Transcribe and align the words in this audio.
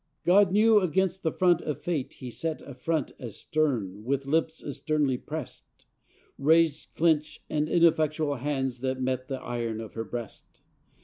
God 0.25 0.51
knew 0.51 0.79
against 0.79 1.21
the 1.21 1.31
front 1.31 1.61
of 1.61 1.79
fate 1.79 2.13
he 2.13 2.31
set 2.31 2.63
A 2.63 2.73
front 2.73 3.11
as 3.19 3.35
stern, 3.37 4.03
with 4.03 4.25
lips 4.25 4.63
as 4.63 4.77
sternly 4.77 5.15
pressed; 5.19 5.85
Raised 6.39 6.95
clenched 6.95 7.43
and 7.51 7.69
ineffectual 7.69 8.37
hands 8.37 8.79
that 8.79 8.99
met 8.99 9.27
The 9.27 9.39
iron 9.39 9.79
of 9.79 9.93
her 9.93 10.03
breast. 10.03 10.63